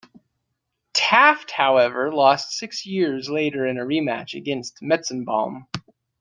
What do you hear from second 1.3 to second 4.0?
however, lost six years later in a